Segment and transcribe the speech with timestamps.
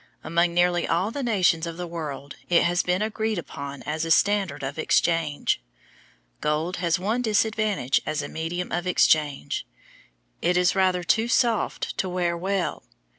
[0.23, 4.09] Among nearly all the nations of the world it has been agreed upon as a
[4.09, 5.61] standard of exchange.
[6.41, 9.63] Gold has one disadvantage as a medium of exchange;
[10.41, 12.81] it is rather too soft to wear well.